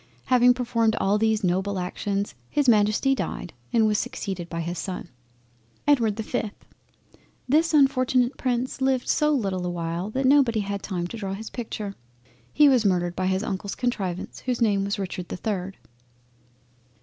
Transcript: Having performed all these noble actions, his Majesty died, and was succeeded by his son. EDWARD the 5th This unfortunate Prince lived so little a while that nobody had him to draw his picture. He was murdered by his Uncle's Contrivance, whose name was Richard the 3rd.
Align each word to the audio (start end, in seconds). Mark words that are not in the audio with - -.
Having 0.25 0.55
performed 0.55 0.95
all 0.99 1.19
these 1.19 1.43
noble 1.43 1.77
actions, 1.77 2.33
his 2.49 2.67
Majesty 2.67 3.13
died, 3.13 3.53
and 3.71 3.85
was 3.85 3.99
succeeded 3.99 4.49
by 4.49 4.59
his 4.61 4.79
son. 4.79 5.09
EDWARD 5.87 6.15
the 6.15 6.23
5th 6.23 6.53
This 7.47 7.71
unfortunate 7.71 8.35
Prince 8.35 8.81
lived 8.81 9.07
so 9.07 9.29
little 9.31 9.63
a 9.63 9.69
while 9.69 10.09
that 10.09 10.25
nobody 10.25 10.61
had 10.61 10.83
him 10.83 11.05
to 11.05 11.17
draw 11.17 11.35
his 11.35 11.51
picture. 11.51 11.93
He 12.51 12.67
was 12.67 12.83
murdered 12.83 13.15
by 13.15 13.27
his 13.27 13.43
Uncle's 13.43 13.75
Contrivance, 13.75 14.39
whose 14.39 14.59
name 14.59 14.83
was 14.83 14.97
Richard 14.97 15.27
the 15.29 15.37
3rd. 15.37 15.75